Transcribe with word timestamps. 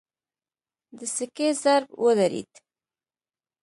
د 0.97 0.99
سکې 1.15 1.47
ضرب 1.61 1.89
ودرېد. 2.03 2.51